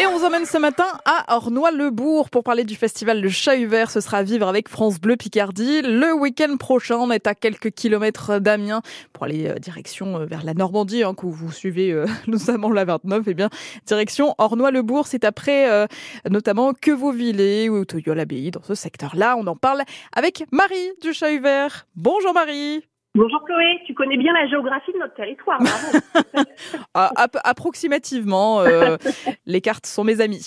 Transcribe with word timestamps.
Et 0.00 0.06
on 0.06 0.16
vous 0.16 0.24
emmène 0.24 0.46
ce 0.46 0.58
matin 0.58 0.86
à 1.06 1.34
Ornois-le-Bourg 1.34 2.30
pour 2.30 2.44
parler 2.44 2.62
du 2.62 2.76
festival 2.76 3.20
Le 3.20 3.28
Chat 3.28 3.56
Vert. 3.66 3.90
Ce 3.90 4.00
sera 4.00 4.22
vivre 4.22 4.46
avec 4.46 4.68
France 4.68 5.00
Bleu 5.00 5.16
Picardie. 5.16 5.82
Le 5.82 6.14
week-end 6.14 6.56
prochain, 6.56 6.98
on 6.98 7.10
est 7.10 7.26
à 7.26 7.34
quelques 7.34 7.72
kilomètres 7.72 8.38
d'Amiens 8.38 8.80
pour 9.12 9.24
aller 9.24 9.48
euh, 9.48 9.56
direction 9.56 10.20
euh, 10.20 10.24
vers 10.24 10.44
la 10.44 10.54
Normandie, 10.54 11.02
hein, 11.02 11.14
que 11.14 11.26
vous 11.26 11.50
suivez 11.50 11.90
euh, 11.90 12.06
notamment 12.28 12.70
la 12.70 12.84
29. 12.84 13.26
Et 13.26 13.30
eh 13.32 13.34
bien, 13.34 13.50
direction 13.88 14.36
Ornois-le-Bourg, 14.38 15.08
c'est 15.08 15.24
après 15.24 15.68
euh, 15.68 15.88
notamment 16.30 16.74
Quevauvillers 16.74 17.68
ou 17.68 17.84
Toyol-Abbaye. 17.84 18.52
Dans 18.52 18.62
ce 18.62 18.76
secteur-là, 18.76 19.36
on 19.36 19.48
en 19.48 19.56
parle 19.56 19.82
avec 20.12 20.44
Marie 20.52 20.92
du 21.02 21.12
Chat 21.12 21.40
Vert. 21.40 21.88
Bonjour 21.96 22.32
Marie. 22.32 22.87
Bonjour 23.14 23.42
Chloé, 23.44 23.80
tu 23.86 23.94
connais 23.94 24.16
bien 24.16 24.32
la 24.32 24.46
géographie 24.46 24.92
de 24.92 24.98
notre 24.98 25.14
territoire. 25.14 25.58
ah, 26.94 27.10
approximativement, 27.42 28.60
euh, 28.60 28.96
les 29.46 29.60
cartes 29.60 29.86
sont 29.86 30.04
mes 30.04 30.20
amis. 30.20 30.46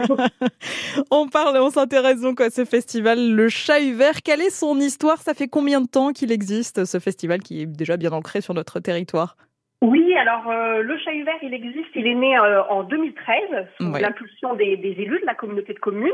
on 1.10 1.28
parle, 1.28 1.56
on 1.58 1.70
s'intéresse 1.70 2.20
donc 2.20 2.40
à 2.40 2.50
ce 2.50 2.64
festival, 2.64 3.32
le 3.32 3.48
Chat 3.48 3.92
Vert. 3.92 4.22
Quelle 4.22 4.40
est 4.40 4.50
son 4.50 4.78
histoire? 4.80 5.22
Ça 5.22 5.32
fait 5.32 5.48
combien 5.48 5.80
de 5.80 5.86
temps 5.86 6.12
qu'il 6.12 6.32
existe, 6.32 6.84
ce 6.84 6.98
festival 6.98 7.40
qui 7.40 7.62
est 7.62 7.66
déjà 7.66 7.96
bien 7.96 8.12
ancré 8.12 8.40
sur 8.40 8.52
notre 8.52 8.80
territoire? 8.80 9.36
Oui, 9.82 10.14
alors 10.14 10.46
euh, 10.50 10.82
le 10.82 10.98
chat 10.98 11.12
vert, 11.24 11.38
il 11.40 11.54
existe, 11.54 11.88
il 11.94 12.06
est 12.06 12.14
né 12.14 12.36
euh, 12.36 12.62
en 12.64 12.82
2013 12.82 13.66
sous 13.80 13.94
l'impulsion 13.94 14.52
des, 14.52 14.76
des, 14.76 14.90
élus 14.90 15.20
de 15.20 15.24
la 15.24 15.34
communauté 15.34 15.72
de 15.72 15.78
communes. 15.78 16.10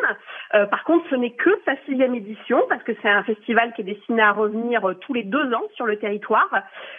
Euh, 0.55 0.67
par 0.67 0.85
contre, 0.85 1.05
ce 1.11 1.17
n'est 1.17 1.33
que 1.33 1.51
sa 1.65 1.75
sixième 1.85 2.15
édition 2.15 2.63
parce 2.69 2.85
que 2.85 2.93
c'est 3.03 3.09
un 3.09 3.25
festival 3.25 3.73
qui 3.75 3.81
est 3.81 3.85
destiné 3.85 4.23
à 4.23 4.31
revenir 4.31 4.95
tous 5.01 5.15
les 5.15 5.25
deux 5.25 5.53
ans 5.53 5.65
sur 5.75 5.85
le 5.85 5.99
territoire. 5.99 6.49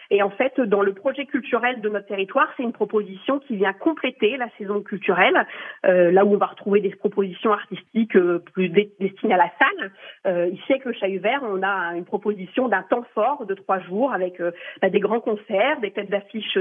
Et 0.09 0.22
en 0.22 0.30
fait, 0.30 0.59
dans 0.59 0.81
le 0.81 0.94
projet 0.94 1.25
culturel 1.25 1.80
de 1.80 1.88
notre 1.88 2.08
territoire, 2.08 2.49
c'est 2.58 2.63
une 2.63 2.73
proposition 2.73 3.39
qui 3.39 3.55
vient 3.55 3.72
compléter 3.72 4.36
la 4.36 4.49
saison 4.58 4.81
culturelle, 4.81 5.45
là 5.84 6.25
où 6.25 6.34
on 6.34 6.38
va 6.38 6.47
retrouver 6.47 6.81
des 6.81 6.89
propositions 6.89 7.53
artistiques 7.53 8.17
plus 8.53 8.70
destinées 8.70 9.33
à 9.33 9.38
la 9.38 9.52
salle. 9.59 10.52
ici, 10.52 10.73
avec 10.73 10.86
le 10.86 10.94
chat 10.94 11.08
vert, 11.08 11.42
on 11.44 11.61
a 11.64 11.95
une 11.95 12.05
proposition 12.05 12.67
d'un 12.67 12.83
temps 12.83 13.05
fort 13.14 13.45
de 13.45 13.53
trois 13.53 13.80
jours 13.80 14.14
avec 14.14 14.42
bah, 14.81 14.89
des 14.89 14.99
grands 14.99 15.22
concerts, 15.22 15.80
des 15.81 15.92
têtes 15.92 16.09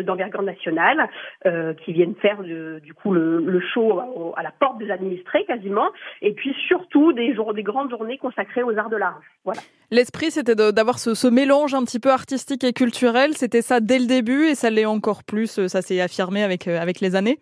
d'affiche 0.03 0.17
d'envergure 0.17 0.43
nationale 0.43 1.09
euh, 1.47 1.75
qui 1.85 1.93
viennent 1.93 2.15
faire 2.17 2.43
du 2.43 2.95
coup 2.95 3.13
le, 3.13 3.61
show 3.73 4.01
à 4.37 4.43
la 4.43 4.51
porte 4.51 4.79
des 4.79 4.91
administrés 4.91 5.45
quasiment, 5.45 5.89
et 6.23 6.33
puis 6.33 6.55
surtout 6.69 7.13
des, 7.13 7.35
jours, 7.35 7.55
des 7.55 7.63
grandes 7.63 7.91
journées 7.91 8.19
consacrées 8.19 8.63
aux 8.63 8.77
arts 8.77 8.91
de 8.91 8.97
l'art. 8.97 9.21
Voilà. 9.45 9.61
L'esprit, 9.91 10.31
c'était 10.31 10.55
d'avoir 10.55 10.99
ce, 10.99 11.15
ce, 11.15 11.29
mélange 11.29 11.75
un 11.75 11.85
petit 11.85 12.01
peu 12.01 12.11
artistique 12.11 12.65
et 12.65 12.73
culturel. 12.73 13.35
C'était 13.35 13.63
ça 13.63 13.81
dès 13.81 13.99
le 13.99 14.07
début, 14.07 14.47
et 14.47 14.55
ça 14.55 14.71
l'est 14.71 14.87
encore 14.87 15.25
plus. 15.25 15.67
Ça 15.67 15.83
s'est 15.83 16.01
affirmé 16.01 16.43
avec 16.43 16.69
euh, 16.69 16.81
avec 16.81 17.01
les 17.01 17.17
années. 17.17 17.39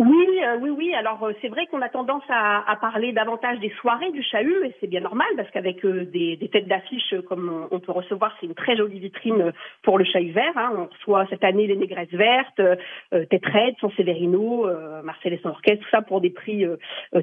Oui, 0.00 0.40
euh, 0.42 0.56
oui, 0.62 0.70
oui. 0.70 0.94
Alors 0.94 1.22
euh, 1.22 1.32
c'est 1.42 1.48
vrai 1.48 1.66
qu'on 1.66 1.82
a 1.82 1.90
tendance 1.90 2.22
à, 2.30 2.74
parler 2.80 3.12
davantage 3.12 3.58
des 3.58 3.68
soirées 3.80 4.10
du 4.12 4.22
chahut 4.22 4.64
et 4.64 4.74
c'est 4.80 4.86
bien 4.86 5.00
normal 5.00 5.26
parce 5.36 5.50
qu'avec 5.50 5.84
euh, 5.84 6.06
des, 6.06 6.36
des, 6.36 6.48
têtes 6.48 6.68
d'affiche 6.68 7.14
comme 7.28 7.68
on, 7.70 7.80
peut 7.80 7.92
recevoir, 7.92 8.34
c'est 8.40 8.46
une 8.46 8.54
très 8.54 8.78
jolie 8.78 8.98
vitrine 8.98 9.52
pour 9.82 9.98
le 9.98 10.04
chahut 10.04 10.30
vert. 10.30 10.56
Hein. 10.56 10.72
On 10.74 10.86
reçoit 10.86 11.26
cette 11.28 11.44
année 11.44 11.66
les 11.66 11.76
Négresses 11.76 12.12
vertes, 12.12 12.62
Tête 13.10 13.44
Raide, 13.44 13.74
San 13.82 13.90
Severino, 13.90 14.66
Marcel 15.04 15.34
et 15.34 15.40
son 15.42 15.50
orchestre, 15.50 15.84
tout 15.84 15.90
ça 15.90 16.00
pour 16.00 16.22
des 16.22 16.30
prix 16.30 16.64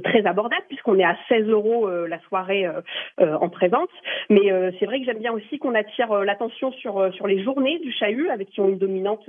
très 0.03 0.25
abordables 0.27 0.65
puisqu'on 0.67 0.99
est 0.99 1.03
à 1.03 1.17
16 1.29 1.47
euros 1.47 1.89
la 1.89 2.19
soirée 2.27 2.67
en 3.19 3.49
présence. 3.49 3.89
Mais 4.29 4.51
c'est 4.79 4.85
vrai 4.85 4.99
que 4.99 5.05
j'aime 5.05 5.19
bien 5.19 5.33
aussi 5.33 5.57
qu'on 5.57 5.73
attire 5.73 6.13
l'attention 6.23 6.71
sur 6.73 7.11
sur 7.13 7.25
les 7.25 7.43
journées 7.43 7.79
du 7.79 7.91
chahut 7.91 8.29
avec 8.29 8.49
qui 8.49 8.61
ont 8.61 8.69
une 8.69 8.77
dominante 8.77 9.27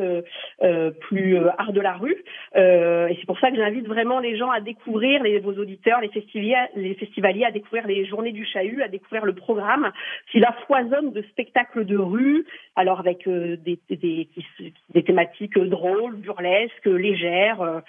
plus 1.00 1.38
art 1.58 1.72
de 1.72 1.80
la 1.80 1.94
rue. 1.94 2.24
et 2.54 3.16
c'est 3.18 3.26
pour 3.26 3.37
pour 3.38 3.48
ça 3.48 3.54
que 3.54 3.56
j'invite 3.62 3.86
vraiment 3.86 4.18
les 4.18 4.36
gens 4.36 4.50
à 4.50 4.60
découvrir, 4.60 5.22
les, 5.22 5.38
vos 5.38 5.52
auditeurs, 5.52 6.00
les 6.00 6.08
festivaliers, 6.08 6.56
les 6.74 6.94
festivaliers, 6.94 7.44
à 7.44 7.50
découvrir 7.50 7.86
les 7.86 8.04
journées 8.04 8.32
du 8.32 8.44
chahut, 8.44 8.82
à 8.82 8.88
découvrir 8.88 9.24
le 9.24 9.34
programme 9.34 9.92
qui 10.30 10.40
la 10.40 10.52
foisonne 10.66 11.12
de 11.12 11.22
spectacles 11.22 11.84
de 11.84 11.96
rue, 11.96 12.44
alors 12.74 13.00
avec 13.00 13.26
euh, 13.26 13.56
des, 13.56 13.78
des, 13.90 14.28
des, 14.94 15.02
thématiques 15.02 15.58
drôles, 15.58 16.16
burlesques, 16.16 16.86
légères. 16.86 17.60
Euh, 17.60 17.80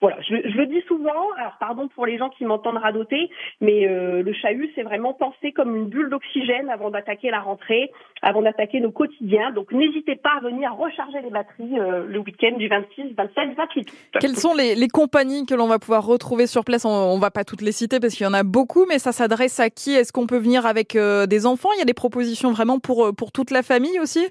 voilà, 0.00 0.16
je, 0.22 0.36
je, 0.36 0.56
le 0.56 0.66
dis 0.66 0.80
souvent, 0.86 1.32
alors 1.38 1.56
pardon 1.60 1.88
pour 1.88 2.06
les 2.06 2.16
gens 2.16 2.30
qui 2.30 2.44
m'entendent 2.44 2.78
radoter, 2.78 3.30
mais 3.60 3.86
euh, 3.86 4.22
le 4.22 4.32
chahut, 4.32 4.70
c'est 4.74 4.82
vraiment 4.82 5.12
pensé 5.12 5.52
comme 5.52 5.76
une 5.76 5.86
bulle 5.86 6.08
d'oxygène 6.08 6.70
avant 6.70 6.90
d'attaquer 6.90 7.30
la 7.30 7.40
rentrée, 7.40 7.90
avant 8.22 8.42
d'attaquer 8.42 8.80
nos 8.80 8.92
quotidiens. 8.92 9.50
Donc 9.50 9.72
n'hésitez 9.72 10.16
pas 10.16 10.32
à 10.38 10.40
venir 10.40 10.74
recharger 10.74 11.20
les 11.22 11.30
batteries 11.30 11.76
le 12.08 12.18
week-end 12.18 12.56
du 12.56 12.68
26, 12.68 13.14
27, 13.16 13.54
28 13.56 13.92
Quels 14.20 14.36
sont 14.36 14.54
les 14.54 14.83
compagnies 14.88 15.46
que 15.46 15.54
l'on 15.54 15.66
va 15.66 15.78
pouvoir 15.78 16.04
retrouver 16.04 16.46
sur 16.46 16.64
place, 16.64 16.84
on, 16.84 17.16
ne 17.16 17.20
va 17.20 17.30
pas 17.30 17.44
toutes 17.44 17.62
les 17.62 17.72
citer 17.72 18.00
parce 18.00 18.14
qu'il 18.14 18.24
y 18.24 18.28
en 18.28 18.34
a 18.34 18.42
beaucoup, 18.42 18.86
mais 18.86 18.98
ça 18.98 19.12
s'adresse 19.12 19.60
à 19.60 19.70
qui? 19.70 19.92
Est-ce 19.92 20.12
qu'on 20.12 20.26
peut 20.26 20.38
venir 20.38 20.66
avec 20.66 20.96
euh, 20.96 21.26
des 21.26 21.46
enfants? 21.46 21.70
Il 21.74 21.78
y 21.78 21.82
a 21.82 21.86
des 21.86 21.94
propositions 21.94 22.52
vraiment 22.52 22.78
pour, 22.78 23.06
euh, 23.06 23.12
pour 23.12 23.32
toute 23.32 23.50
la 23.50 23.62
famille 23.62 23.98
aussi? 24.00 24.26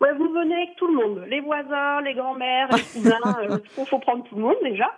Ouais, 0.00 0.12
vous 0.16 0.30
venez 0.32 0.54
avec 0.54 0.76
tout 0.76 0.86
le 0.86 0.94
monde, 0.94 1.24
les 1.28 1.40
voisins, 1.40 2.00
les 2.02 2.14
grands-mères, 2.14 2.68
les 2.72 3.00
cousins, 3.00 3.18
il 3.42 3.50
euh, 3.52 3.84
faut 3.86 3.98
prendre 3.98 4.24
tout 4.24 4.36
le 4.36 4.42
monde 4.42 4.56
déjà. 4.62 4.90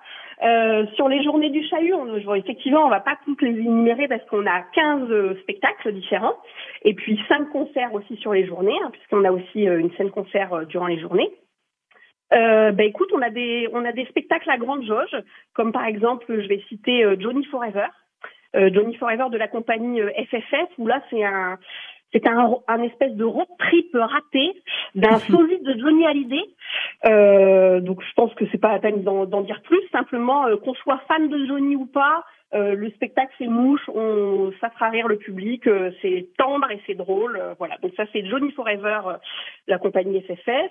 sur 0.95 1.09
les 1.09 1.23
journées 1.25 1.51
du 1.51 1.67
chahut, 1.67 1.93
on, 1.93 2.35
effectivement, 2.35 2.87
on 2.87 2.91
va 2.91 3.01
pas 3.01 3.17
toutes 3.25 3.43
les 3.43 3.51
énumérer 3.51 4.07
parce 4.07 4.25
qu'on 4.27 4.47
a 4.47 4.63
15 4.75 5.39
spectacles 5.43 5.93
différents. 5.93 6.37
Et 6.85 6.95
puis 6.95 7.21
5 7.29 7.51
concerts 7.51 7.93
aussi 7.95 8.17
sur 8.17 8.33
les 8.33 8.47
journées, 8.47 8.79
hein, 8.85 8.91
puisqu'on 8.93 9.25
a 9.25 9.33
aussi 9.33 9.63
une 9.63 9.91
scène 9.97 10.11
concert 10.11 10.67
durant 10.67 10.87
les 10.87 11.01
journées. 11.01 11.31
Euh, 12.33 12.73
ben 12.73 12.87
écoute, 12.87 13.11
on 13.15 13.23
a 13.23 13.31
des 13.31 13.69
on 13.73 13.85
a 13.85 13.93
des 13.93 14.07
spectacles 14.07 14.51
à 14.51 14.57
grande 14.57 14.85
jauge, 14.85 15.17
comme 15.55 15.73
par 15.73 15.85
exemple, 15.85 16.27
je 16.29 16.49
vais 16.49 16.63
citer 16.69 17.05
euh, 17.05 17.17
Johnny 17.19 17.45
Forever, 17.47 17.89
euh, 18.57 18.71
Johnny 18.73 18.95
Forever 18.97 19.27
de 19.31 19.37
la 19.37 19.49
compagnie 19.49 20.01
FFF, 20.01 20.69
où 20.79 20.87
là 20.87 21.03
c'est 21.11 21.25
un 21.25 21.59
c'est 22.13 22.27
un, 22.27 22.57
un 22.69 22.83
espèce 22.83 23.15
de 23.15 23.25
road 23.25 23.47
trip 23.59 23.89
raté 23.95 24.63
d'un 24.95 25.19
sosie 25.19 25.61
de 25.61 25.79
Johnny 25.79 26.07
Hallyday. 26.07 26.45
Euh, 27.07 27.81
donc 27.81 28.03
je 28.03 28.13
pense 28.15 28.33
que 28.35 28.45
c'est 28.51 28.61
pas 28.61 28.73
la 28.73 28.79
peine 28.79 29.03
d'en 29.03 29.41
dire 29.43 29.61
plus. 29.63 29.81
Simplement 29.91 30.45
qu'on 30.59 30.75
soit 30.75 31.01
fan 31.09 31.29
de 31.29 31.47
Johnny 31.47 31.77
ou 31.77 31.87
pas, 31.87 32.25
euh, 32.55 32.75
le 32.75 32.91
spectacle 32.91 33.33
c'est 33.39 33.47
mouche, 33.47 33.89
on, 33.89 34.53
ça 34.61 34.69
fera 34.71 34.91
rire 34.91 35.09
le 35.09 35.17
public, 35.17 35.67
euh, 35.67 35.91
c'est 36.03 36.29
tendre 36.37 36.71
et 36.71 36.81
c'est 36.87 36.95
drôle, 36.95 37.39
euh, 37.41 37.55
voilà. 37.59 37.79
Donc 37.83 37.93
ça 37.97 38.05
c'est 38.13 38.27
Johnny 38.27 38.51
Forever, 38.53 39.01
la 39.69 39.79
compagnie 39.79 40.21
FFS. 40.21 40.71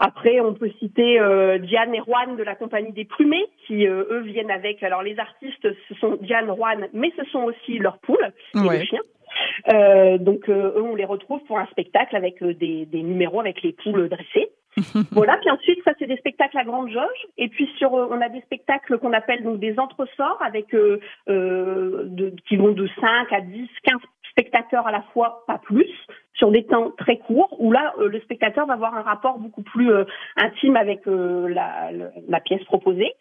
Après 0.00 0.40
on 0.40 0.54
peut 0.54 0.70
citer 0.80 1.20
Diane 1.60 1.94
et 1.94 2.02
Juan 2.04 2.36
de 2.36 2.42
la 2.42 2.56
compagnie 2.56 2.92
des 2.92 3.04
Plumés, 3.04 3.46
qui 3.66 3.86
eux 3.86 4.22
viennent 4.24 4.50
avec. 4.50 4.82
Alors 4.82 5.02
les 5.02 5.18
artistes 5.18 5.68
ce 5.88 5.94
sont 5.94 6.18
Diane, 6.20 6.52
Juan, 6.54 6.88
mais 6.92 7.12
ce 7.16 7.24
sont 7.30 7.44
aussi 7.44 7.78
leurs 7.78 7.98
poules 7.98 8.32
et 8.56 8.68
les 8.68 8.84
chiens. 8.84 10.18
donc 10.18 10.48
eux 10.48 10.82
on 10.82 10.96
les 10.96 11.04
retrouve 11.04 11.40
pour 11.44 11.58
un 11.58 11.66
spectacle 11.66 12.16
avec 12.16 12.42
des, 12.42 12.86
des 12.86 13.02
numéros 13.02 13.40
avec 13.40 13.62
les 13.62 13.72
poules 13.72 14.08
dressées. 14.08 14.50
voilà, 15.10 15.36
puis 15.38 15.50
ensuite, 15.50 15.78
ça 15.84 15.92
des 16.10 16.16
spectacles 16.16 16.58
à 16.58 16.64
grande 16.64 16.90
jauge. 16.90 17.22
Et 17.38 17.48
puis 17.48 17.70
sur, 17.78 17.94
euh, 17.94 18.08
on 18.10 18.20
a 18.20 18.28
des 18.28 18.40
spectacles 18.42 18.98
qu'on 18.98 19.12
appelle 19.12 19.42
donc 19.44 19.60
des 19.60 19.78
entresorts 19.78 20.42
avec 20.44 20.74
euh, 20.74 21.00
euh, 21.28 22.02
de, 22.06 22.34
qui 22.48 22.56
vont 22.56 22.72
de 22.72 22.88
5 23.00 23.32
à 23.32 23.40
10, 23.40 23.68
15 23.84 24.00
spectateurs 24.30 24.86
à 24.86 24.92
la 24.92 25.02
fois, 25.12 25.44
pas 25.46 25.58
plus, 25.58 25.90
sur 26.34 26.50
des 26.50 26.64
temps 26.64 26.90
très 26.96 27.18
courts, 27.18 27.54
où 27.60 27.70
là, 27.72 27.92
le 27.98 28.18
spectateur 28.20 28.66
va 28.66 28.74
avoir 28.74 28.94
un 28.94 29.02
rapport 29.02 29.38
beaucoup 29.38 29.62
plus 29.62 29.90
intime 30.36 30.76
avec 30.76 31.00
la, 31.04 32.40
pièce 32.40 32.62
proposée. 32.64 33.12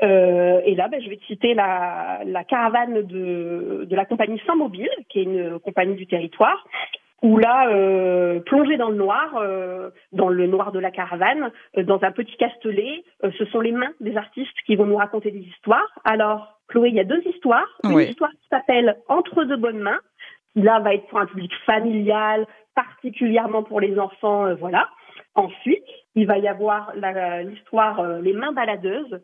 et 0.00 0.74
là, 0.76 0.88
ben, 0.88 1.02
je 1.02 1.08
vais 1.08 1.16
te 1.16 1.24
citer 1.24 1.54
la, 1.54 2.20
la 2.24 2.44
caravane 2.44 3.02
de, 3.02 3.86
de 3.88 3.96
la 3.96 4.04
compagnie 4.04 4.40
Sans 4.46 4.56
Mobile, 4.56 4.90
qui 5.08 5.20
est 5.20 5.24
une 5.24 5.58
compagnie 5.58 5.96
du 5.96 6.06
territoire, 6.06 6.64
où 7.22 7.36
là, 7.36 7.68
euh, 7.68 8.40
plongé 8.40 8.76
dans 8.76 8.90
le 8.90 8.96
noir, 8.96 9.36
euh, 9.36 9.90
dans 10.12 10.28
le 10.28 10.46
noir 10.46 10.72
de 10.72 10.78
la 10.78 10.90
caravane, 10.90 11.50
euh, 11.76 11.82
dans 11.82 12.02
un 12.02 12.12
petit 12.12 12.36
castelet, 12.36 13.04
euh, 13.24 13.30
ce 13.38 13.44
sont 13.46 13.60
les 13.60 13.72
mains 13.72 13.92
des 14.00 14.16
artistes 14.16 14.56
qui 14.66 14.76
vont 14.76 14.86
nous 14.86 14.96
raconter 14.96 15.30
des 15.30 15.40
histoires. 15.40 15.88
Alors, 16.04 16.60
Chloé, 16.68 16.90
il 16.90 16.94
y 16.94 17.00
a 17.00 17.04
deux 17.04 17.22
histoires. 17.26 17.66
Une 17.82 17.98
histoire 18.00 18.30
qui 18.30 18.48
s'appelle 18.50 18.96
Entre 19.08 19.44
de 19.44 19.56
bonnes 19.56 19.80
mains, 19.80 19.98
là 20.54 20.78
va 20.80 20.94
être 20.94 21.06
pour 21.08 21.18
un 21.18 21.26
public 21.26 21.52
familial, 21.66 22.46
particulièrement 22.74 23.62
pour 23.62 23.80
les 23.80 23.98
enfants, 23.98 24.54
voilà. 24.54 24.88
Ensuite, 25.38 25.84
il 26.16 26.26
va 26.26 26.38
y 26.38 26.48
avoir 26.48 26.92
l'histoire 27.44 28.20
Les 28.20 28.32
mains 28.32 28.52
baladeuses, 28.52 29.20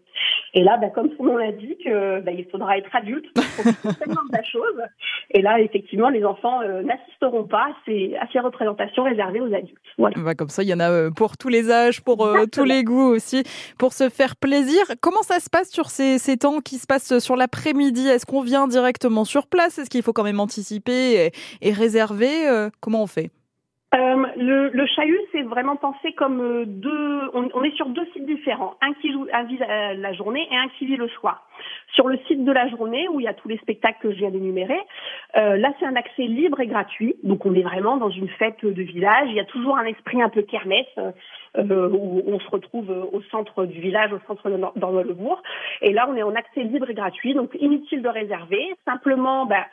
et 0.56 0.62
là, 0.62 0.76
bah, 0.76 0.88
comme 0.88 1.10
son 1.16 1.24
nom 1.24 1.36
l'indique, 1.36 1.84
euh, 1.86 2.20
bah, 2.20 2.30
il 2.30 2.46
faudra 2.48 2.78
être 2.78 2.94
adulte 2.94 3.26
pour 3.34 3.96
tellement 3.96 4.22
de 4.30 4.36
la 4.36 4.44
chose. 4.44 4.80
Et 5.30 5.42
là, 5.42 5.60
effectivement, 5.60 6.10
les 6.10 6.24
enfants 6.24 6.62
euh, 6.62 6.82
n'assisteront 6.82 7.44
pas 7.44 7.64
à 7.64 7.76
ces, 7.84 8.14
à 8.20 8.28
ces, 8.32 8.38
représentations 8.38 9.02
réservées 9.02 9.40
aux 9.40 9.52
adultes. 9.52 9.76
Voilà. 9.98 10.14
Bah, 10.20 10.36
comme 10.36 10.48
ça, 10.48 10.62
il 10.62 10.68
y 10.68 10.74
en 10.74 10.78
a 10.78 10.90
euh, 10.90 11.10
pour 11.10 11.36
tous 11.36 11.48
les 11.48 11.72
âges, 11.72 12.02
pour 12.02 12.28
tous 12.52 12.64
les 12.64 12.84
goûts 12.84 13.10
aussi, 13.10 13.42
pour 13.78 13.92
se 13.92 14.08
faire 14.08 14.36
plaisir. 14.36 14.80
Comment 15.00 15.22
ça 15.22 15.40
se 15.40 15.50
passe 15.50 15.72
sur 15.72 15.86
ces, 15.86 16.18
ces 16.18 16.36
temps 16.36 16.60
qui 16.60 16.76
se 16.76 16.86
passent 16.86 17.18
sur 17.18 17.34
l'après-midi? 17.34 18.06
Est-ce 18.06 18.24
qu'on 18.24 18.42
vient 18.42 18.68
directement 18.68 19.24
sur 19.24 19.48
place? 19.48 19.78
Est-ce 19.78 19.90
qu'il 19.90 20.02
faut 20.02 20.12
quand 20.12 20.22
même 20.22 20.40
anticiper 20.40 21.26
et, 21.26 21.32
et 21.62 21.72
réserver? 21.72 22.68
Comment 22.80 23.02
on 23.02 23.08
fait? 23.08 23.30
Euh, 23.94 24.26
le, 24.36 24.70
le, 24.70 24.86
chahut, 24.86 25.20
c'est 25.30 25.42
vraiment 25.42 25.76
pensé 25.76 26.12
comme 26.14 26.40
euh, 26.40 26.64
deux. 26.66 27.30
On, 27.32 27.48
on, 27.54 27.62
est 27.62 27.74
sur 27.76 27.86
deux 27.86 28.06
sites 28.12 28.26
différents, 28.26 28.74
un 28.80 28.92
qui 28.94 29.12
joue, 29.12 29.26
vit 29.48 29.58
la 29.58 30.12
journée 30.14 30.48
et 30.50 30.56
un 30.56 30.68
qui 30.78 30.86
vit 30.86 30.96
le 30.96 31.08
soir. 31.08 31.46
Sur 31.94 32.08
le 32.08 32.18
site 32.26 32.44
de 32.44 32.50
la 32.50 32.68
journée, 32.68 33.06
où 33.08 33.20
il 33.20 33.24
y 33.24 33.28
a 33.28 33.34
tous 33.34 33.46
les 33.46 33.58
spectacles 33.58 33.98
que 34.00 34.10
je 34.10 34.16
viens 34.16 34.30
d'énumérer, 34.30 34.80
euh, 35.36 35.56
là 35.56 35.72
c'est 35.78 35.86
un 35.86 35.94
accès 35.94 36.22
libre 36.22 36.60
et 36.60 36.66
gratuit. 36.66 37.14
Donc 37.22 37.46
on 37.46 37.54
est 37.54 37.62
vraiment 37.62 37.96
dans 37.96 38.10
une 38.10 38.28
fête 38.30 38.64
de 38.64 38.82
village. 38.82 39.28
Il 39.28 39.36
y 39.36 39.40
a 39.40 39.44
toujours 39.44 39.76
un 39.76 39.84
esprit 39.84 40.20
un 40.20 40.28
peu 40.28 40.42
kermesse 40.42 40.86
euh, 41.56 41.88
où 41.88 42.22
on 42.26 42.40
se 42.40 42.50
retrouve 42.50 42.90
au 42.90 43.22
centre 43.30 43.64
du 43.64 43.80
village, 43.80 44.12
au 44.12 44.18
centre 44.26 44.50
de, 44.50 44.60
dans 44.74 44.90
le 44.90 45.14
bourg. 45.14 45.40
Et 45.82 45.92
là 45.92 46.08
on 46.10 46.16
est 46.16 46.24
en 46.24 46.34
accès 46.34 46.64
libre 46.64 46.90
et 46.90 46.94
gratuit, 46.94 47.34
donc 47.34 47.56
inutile 47.60 48.02
de 48.02 48.08
réserver. 48.08 48.74
Simplement, 48.84 49.46
bah, 49.46 49.66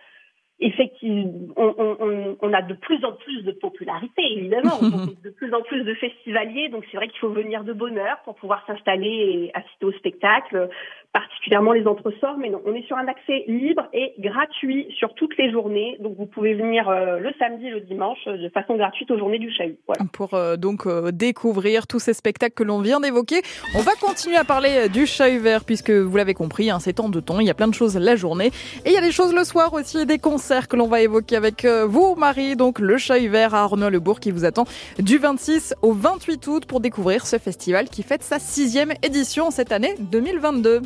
effectivement, 0.61 1.53
on, 1.57 1.73
on, 1.77 2.37
on, 2.39 2.53
a 2.53 2.61
de 2.61 2.75
plus 2.75 3.03
en 3.03 3.13
plus 3.13 3.41
de 3.43 3.51
popularité, 3.51 4.21
évidemment, 4.37 4.79
de 5.23 5.29
plus 5.31 5.53
en 5.53 5.61
plus 5.61 5.83
de 5.83 5.93
festivaliers, 5.95 6.69
donc 6.69 6.85
c'est 6.91 6.97
vrai 6.97 7.07
qu'il 7.07 7.19
faut 7.19 7.29
venir 7.29 7.63
de 7.63 7.73
bonne 7.73 7.97
heure 7.97 8.19
pour 8.23 8.35
pouvoir 8.35 8.63
s'installer 8.67 9.07
et 9.07 9.51
assister 9.55 9.85
au 9.85 9.91
spectacle 9.93 10.69
particulièrement 11.13 11.73
les 11.73 11.85
entresorts, 11.87 12.37
mais 12.37 12.49
non, 12.49 12.61
on 12.65 12.73
est 12.73 12.85
sur 12.87 12.97
un 12.97 13.07
accès 13.07 13.43
libre 13.47 13.83
et 13.93 14.13
gratuit 14.19 14.87
sur 14.97 15.13
toutes 15.13 15.37
les 15.37 15.51
journées. 15.51 15.97
Donc 15.99 16.15
vous 16.17 16.25
pouvez 16.25 16.53
venir 16.53 16.87
euh, 16.87 17.19
le 17.19 17.31
samedi 17.37 17.69
le 17.69 17.81
dimanche 17.81 18.19
euh, 18.27 18.37
de 18.37 18.49
façon 18.49 18.77
gratuite 18.77 19.11
aux 19.11 19.17
journées 19.17 19.39
du 19.39 19.51
Chahut. 19.51 19.77
Voilà. 19.87 20.05
Pour 20.13 20.33
euh, 20.33 20.55
donc 20.55 20.87
découvrir 21.11 21.87
tous 21.87 21.99
ces 21.99 22.13
spectacles 22.13 22.53
que 22.53 22.63
l'on 22.63 22.79
vient 22.79 22.99
d'évoquer, 22.99 23.41
on 23.75 23.81
va 23.81 23.91
continuer 23.99 24.37
à 24.37 24.45
parler 24.45 24.87
du 24.87 25.05
Chahut 25.05 25.39
vert 25.39 25.65
puisque 25.65 25.91
vous 25.91 26.15
l'avez 26.15 26.33
compris, 26.33 26.69
hein, 26.69 26.79
c'est 26.79 26.93
temps 26.93 27.09
de 27.09 27.19
temps, 27.19 27.39
il 27.39 27.47
y 27.47 27.49
a 27.49 27.55
plein 27.55 27.67
de 27.67 27.73
choses 27.73 27.97
la 27.97 28.15
journée 28.15 28.51
et 28.85 28.89
il 28.89 28.93
y 28.93 28.97
a 28.97 29.01
des 29.01 29.11
choses 29.11 29.33
le 29.33 29.43
soir 29.43 29.73
aussi, 29.73 30.05
des 30.05 30.19
concerts 30.19 30.67
que 30.67 30.77
l'on 30.77 30.87
va 30.87 31.01
évoquer 31.01 31.35
avec 31.35 31.65
vous 31.65 32.15
Marie, 32.15 32.55
donc 32.55 32.79
le 32.79 32.97
Chahut 32.97 33.27
vert 33.27 33.53
à 33.53 33.63
Arnaud-le-Bourg 33.63 34.19
qui 34.19 34.31
vous 34.31 34.45
attend 34.45 34.63
du 34.99 35.17
26 35.17 35.75
au 35.81 35.91
28 35.91 36.47
août 36.47 36.65
pour 36.65 36.79
découvrir 36.79 37.25
ce 37.25 37.37
festival 37.37 37.89
qui 37.89 38.03
fête 38.03 38.23
sa 38.23 38.39
sixième 38.39 38.93
édition 39.03 39.51
cette 39.51 39.71
année 39.71 39.95
2022. 39.99 40.81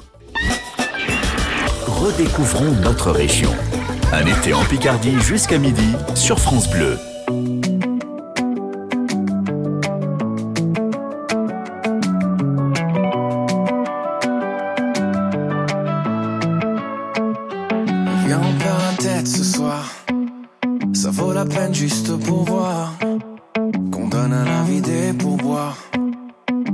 Redécouvrons 1.87 2.71
notre 2.83 3.11
région. 3.11 3.51
Un 4.13 4.25
été 4.25 4.53
en 4.53 4.63
Picardie 4.63 5.19
jusqu'à 5.19 5.57
midi 5.57 5.93
sur 6.13 6.39
France 6.39 6.69
Bleu. 6.69 6.97
Viens, 18.25 18.41
on 18.43 18.53
perd 18.59 18.97
tête 18.97 19.27
ce 19.27 19.43
soir. 19.43 19.91
Ça 20.93 21.09
vaut 21.11 21.33
la 21.33 21.45
peine 21.45 21.73
juste 21.73 22.15
pour 22.17 22.43
voir 22.43 22.93
qu'on 23.91 24.07
donne 24.07 24.33
à 24.33 24.45
la 24.45 24.63
vie 24.63 24.81
des 24.81 25.13
pourboires 25.13 25.77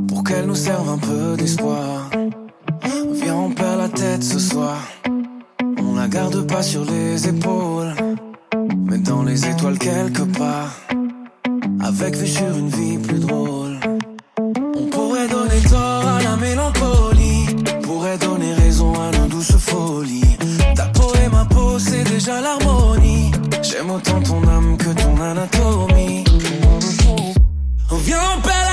pour 0.08 0.24
qu'elle 0.24 0.46
nous 0.46 0.56
serve 0.56 0.90
un 0.90 0.98
peu 0.98 1.36
d'espoir 1.38 2.10
ce 4.20 4.40
soir. 4.40 4.78
On 5.78 5.96
la 5.96 6.08
garde 6.08 6.48
pas 6.48 6.64
sur 6.64 6.84
les 6.86 7.28
épaules, 7.28 7.94
mais 8.86 8.98
dans 8.98 9.24
les 9.24 9.46
étoiles 9.48 9.78
quelque 9.78 10.24
part. 10.24 10.72
Avec 11.84 12.16
vue 12.16 12.28
sur 12.28 12.58
une 12.58 12.70
vie 12.70 12.98
plus 12.98 13.20
drôle. 13.20 13.80
On 14.40 14.86
pourrait 14.90 15.28
donner 15.28 15.62
tort 15.70 16.08
à 16.08 16.22
la 16.24 16.36
mélancolie, 16.38 17.46
pourrait 17.84 18.18
donner 18.18 18.54
raison 18.54 18.94
à 19.00 19.12
nos 19.18 19.28
douces 19.28 19.58
folies. 19.58 20.38
Ta 20.76 20.86
peau 20.86 21.12
et 21.24 21.30
ma 21.30 21.46
peau, 21.46 21.78
c'est 21.78 22.04
déjà 22.04 22.42
l'harmonie. 22.42 23.32
J'aime 23.62 23.92
autant 23.92 24.22
ton 24.22 24.42
âme 24.48 24.78
que 24.78 24.90
ton 25.02 25.16
anatomie. 25.22 26.24
On 27.92 27.98
vient, 27.98 28.26
on 28.36 28.42
perd 28.42 28.71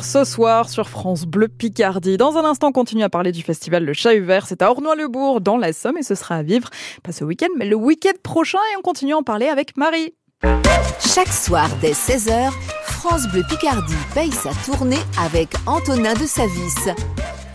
ce 0.00 0.24
soir 0.24 0.70
sur 0.70 0.88
France 0.88 1.26
Bleu 1.26 1.48
Picardie. 1.48 2.16
Dans 2.16 2.38
un 2.38 2.44
instant, 2.44 2.68
on 2.68 2.72
continue 2.72 3.02
à 3.02 3.10
parler 3.10 3.30
du 3.30 3.42
festival 3.42 3.84
Le 3.84 3.92
Chat 3.92 4.18
Vert. 4.20 4.46
C'est 4.46 4.62
à 4.62 4.70
Ornois-le-Bourg, 4.70 5.42
dans 5.42 5.58
la 5.58 5.74
Somme, 5.74 5.98
et 5.98 6.02
ce 6.02 6.14
sera 6.14 6.36
à 6.36 6.42
vivre, 6.42 6.70
pas 7.02 7.12
ce 7.12 7.24
week-end, 7.24 7.48
mais 7.58 7.66
le 7.66 7.76
week-end 7.76 8.16
prochain. 8.22 8.58
Et 8.72 8.76
on 8.78 8.80
continue 8.80 9.12
à 9.12 9.18
en 9.18 9.22
parler 9.22 9.48
avec 9.48 9.76
Marie. 9.76 10.14
Chaque 10.98 11.28
soir, 11.28 11.68
dès 11.82 11.92
16h, 11.92 12.50
France 12.84 13.28
Bleu 13.32 13.42
Picardie 13.48 13.94
paye 14.14 14.32
sa 14.32 14.50
tournée 14.64 15.00
avec 15.22 15.50
Antonin 15.66 16.14
de 16.14 16.26
Savis. 16.26 16.94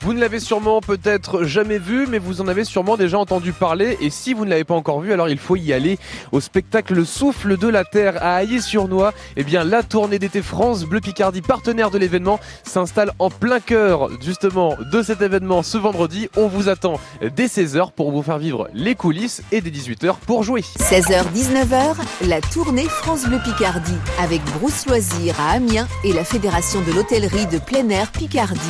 Vous 0.08 0.14
ne 0.14 0.22
l'avez 0.22 0.40
sûrement 0.40 0.80
peut-être 0.80 1.44
jamais 1.44 1.80
vu, 1.80 2.08
mais 2.08 2.18
vous 2.18 2.40
en 2.40 2.48
avez 2.48 2.64
sûrement 2.64 2.96
déjà 2.96 3.20
entendu 3.20 3.52
parler. 3.52 3.98
Et 4.00 4.10
si 4.10 4.34
vous 4.34 4.46
ne 4.46 4.50
l'avez 4.50 4.64
pas 4.64 4.74
encore 4.74 5.02
vu, 5.02 5.12
alors 5.12 5.28
il 5.28 5.38
faut 5.38 5.58
y 5.58 5.74
aller 5.74 6.00
au 6.32 6.40
spectacle 6.40 6.94
Le 6.94 7.04
Souffle 7.04 7.58
de 7.58 7.68
la 7.68 7.84
Terre 7.84 8.16
à 8.24 8.36
Aillé-sur-Noix. 8.36 9.14
Eh 9.36 9.44
bien, 9.44 9.66
la 9.66 9.84
tournée 9.84 10.18
d'été 10.18 10.42
France 10.42 10.86
Bleu 10.86 11.02
Picardie, 11.02 11.42
partenaire 11.42 11.92
de 11.92 11.98
l'événement, 11.98 12.40
s'installe 12.64 13.12
en 13.20 13.30
plein 13.30 13.60
cœur 13.60 14.08
justement 14.22 14.78
de 14.94 15.02
cet 15.02 15.22
événement 15.22 15.62
ce 15.62 15.78
vendredi. 15.78 16.30
On 16.38 16.48
vous 16.48 16.70
attend 16.70 17.02
dès 17.36 17.48
16h 17.48 17.92
pour 17.92 18.14
vous 18.14 18.24
faire 18.24 18.38
vivre 18.38 18.70
les 18.74 18.96
coulisses 18.96 19.42
et 19.52 19.60
dès 19.60 19.72
18h 19.72 20.20
pour 20.26 20.42
jouer. 20.42 20.62
16h-19h, 20.80 21.98
la 22.30 22.40
tournée 22.40 22.88
France 22.88 23.26
Bleu 23.26 23.40
Picardie 23.44 23.98
avec 24.22 24.42
Brousse 24.58 24.86
Loisirs 24.86 25.36
à 25.42 25.56
Amiens 25.56 25.90
et 26.06 26.14
la 26.14 26.24
Fédération 26.24 26.80
de 26.82 26.94
l'hôtellerie 26.94 27.48
de 27.48 27.58
plein 27.58 27.90
air 27.90 28.10
Picardie. 28.14 28.62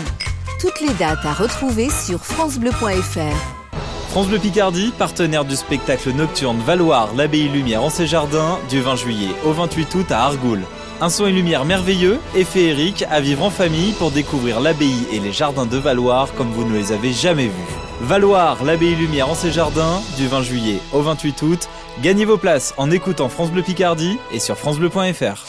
Toutes 0.60 0.82
les 0.82 0.94
dates 0.96 1.24
à 1.24 1.34
retrouver 1.34 1.88
sur 1.92 2.26
francebleu.fr. 2.26 3.78
France 4.10 4.28
Bleu 4.28 4.40
Picardie, 4.40 4.92
partenaire 4.98 5.46
du 5.46 5.56
spectacle 5.56 6.12
nocturne 6.14 6.60
Valoir, 6.66 7.14
l'abbaye 7.16 7.48
Lumière 7.48 7.84
en 7.84 7.92
ses 7.92 8.08
jardins, 8.08 8.58
du 8.68 8.82
20 8.82 8.96
juillet 8.96 9.30
au 9.46 9.52
28 9.52 9.94
août 9.94 10.12
à 10.12 10.24
Argoul. 10.24 10.64
Un 11.00 11.10
son 11.10 11.28
et 11.28 11.32
lumière 11.32 11.64
merveilleux 11.64 12.20
et 12.34 12.44
féerique 12.44 13.06
à 13.12 13.20
vivre 13.22 13.44
en 13.44 13.52
famille 13.52 13.92
pour 13.94 14.10
découvrir 14.10 14.60
l'abbaye 14.60 15.06
et 15.12 15.20
les 15.20 15.32
jardins 15.32 15.68
de 15.68 15.78
Valoir 15.78 16.34
comme 16.34 16.52
vous 16.52 16.64
ne 16.64 16.76
les 16.76 16.92
avez 16.92 17.14
jamais 17.14 17.46
vus. 17.46 17.76
Valoir, 18.02 18.64
l'abbaye 18.64 18.96
Lumière 18.96 19.30
en 19.30 19.36
ses 19.36 19.52
jardins, 19.52 20.02
du 20.18 20.28
20 20.28 20.42
juillet 20.42 20.80
au 20.92 21.04
28 21.04 21.42
août. 21.44 21.70
Gagnez 22.02 22.26
vos 22.26 22.38
places 22.38 22.74
en 22.78 22.90
écoutant 22.90 23.30
France 23.30 23.52
Bleu 23.52 23.62
Picardie 23.62 24.18
et 24.32 24.40
sur 24.40 24.58
francebleu.fr. 24.58 25.46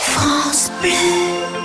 France 0.00 0.70
Bleu. 0.80 1.59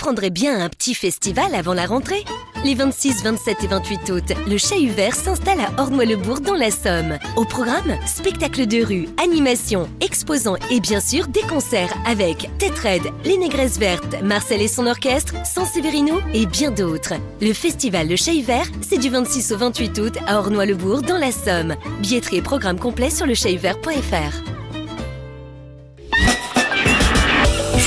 Vous 0.00 0.06
reprendrez 0.06 0.30
bien 0.30 0.58
un 0.58 0.70
petit 0.70 0.94
festival 0.94 1.54
avant 1.54 1.74
la 1.74 1.84
rentrée 1.84 2.24
les 2.64 2.74
26, 2.74 3.22
27 3.22 3.64
et 3.64 3.66
28 3.66 4.10
août, 4.10 4.32
le 4.46 4.58
Chat 4.58 4.86
Vert 4.94 5.14
s'installe 5.14 5.60
à 5.60 5.80
Ornois-le-Bourg 5.80 6.40
dans 6.40 6.54
la 6.54 6.70
Somme. 6.70 7.18
Au 7.36 7.44
programme, 7.46 7.96
spectacle 8.06 8.66
de 8.66 8.84
rue, 8.84 9.08
animation, 9.22 9.88
exposants 10.02 10.56
et 10.70 10.80
bien 10.80 11.00
sûr 11.00 11.26
des 11.26 11.40
concerts 11.40 11.94
avec 12.06 12.50
Red, 12.82 13.12
Les 13.24 13.38
Négresses 13.38 13.78
Vertes, 13.78 14.22
Marcel 14.22 14.60
et 14.60 14.68
son 14.68 14.86
orchestre, 14.86 15.34
San 15.46 15.64
Severino 15.64 16.20
et 16.34 16.44
bien 16.44 16.70
d'autres. 16.70 17.14
Le 17.40 17.52
festival 17.54 18.08
Le 18.08 18.16
Chat 18.16 18.42
Vert, 18.42 18.66
c'est 18.82 18.98
du 18.98 19.08
26 19.08 19.52
au 19.52 19.56
28 19.56 19.98
août 19.98 20.18
à 20.26 20.38
Ornois-le-Bourg 20.38 21.02
dans 21.02 21.18
la 21.18 21.32
Somme. 21.32 21.76
Billetterie 22.00 22.38
et 22.38 22.42
programme 22.42 22.78
complet 22.78 23.10
sur 23.10 23.26
le 23.26 23.34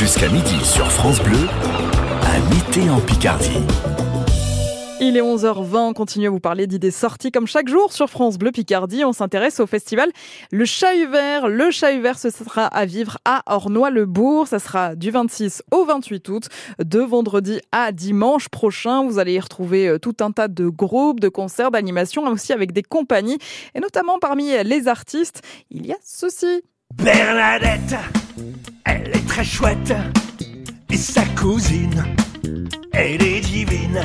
Jusqu'à 0.03 0.27
midi 0.27 0.65
sur 0.65 0.91
France 0.91 1.21
Bleu, 1.21 1.47
à 2.33 2.39
Mité 2.51 2.89
en 2.89 2.99
Picardie. 2.99 3.61
Il 4.99 5.17
est 5.17 5.21
11h20, 5.21 5.77
on 5.77 5.93
continue 5.93 6.25
à 6.25 6.29
vous 6.31 6.39
parler 6.39 6.65
d'idées 6.65 6.89
sorties 6.89 7.31
comme 7.31 7.45
chaque 7.45 7.67
jour 7.67 7.93
sur 7.93 8.09
France 8.09 8.39
Bleu 8.39 8.51
Picardie. 8.51 9.05
On 9.05 9.13
s'intéresse 9.13 9.59
au 9.59 9.67
festival 9.67 10.09
Le 10.51 10.65
Chat 10.65 10.95
Vert. 11.11 11.47
Le 11.47 11.69
Chat 11.69 11.99
Vert, 11.99 12.17
ce 12.17 12.31
sera 12.31 12.65
à 12.65 12.85
vivre 12.85 13.19
à 13.23 13.43
Ornois-le-Bourg. 13.45 14.47
Ça 14.47 14.57
sera 14.57 14.95
du 14.95 15.11
26 15.11 15.61
au 15.71 15.85
28 15.85 16.29
août, 16.29 16.49
de 16.83 16.99
vendredi 17.01 17.59
à 17.71 17.91
dimanche 17.91 18.49
prochain. 18.49 19.05
Vous 19.05 19.19
allez 19.19 19.33
y 19.33 19.39
retrouver 19.39 19.87
euh, 19.87 19.99
tout 19.99 20.15
un 20.21 20.31
tas 20.31 20.47
de 20.47 20.67
groupes, 20.69 21.19
de 21.19 21.29
concerts, 21.29 21.69
d'animations, 21.69 22.25
aussi 22.25 22.51
avec 22.51 22.71
des 22.71 22.83
compagnies. 22.83 23.37
Et 23.75 23.79
notamment 23.79 24.17
parmi 24.17 24.51
les 24.63 24.87
artistes, 24.87 25.43
il 25.69 25.85
y 25.85 25.91
a 25.91 25.97
ceci. 26.03 26.63
Bernadette, 26.95 27.95
elle 28.85 29.11
est 29.13 29.27
très 29.27 29.43
chouette. 29.43 29.93
Et 30.93 30.97
sa 30.97 31.25
cousine, 31.35 32.05
elle 32.91 33.23
est 33.23 33.41
divine 33.41 33.99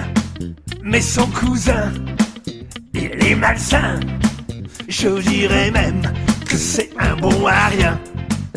mais 0.83 1.02
son 1.02 1.26
cousin, 1.26 1.92
il 2.95 3.11
est 3.26 3.35
malsain. 3.35 4.00
Je 4.88 5.21
dirais 5.21 5.71
même 5.71 6.00
que 6.49 6.57
c'est 6.57 6.88
un 6.99 7.14
bon 7.16 7.47
à. 7.47 7.99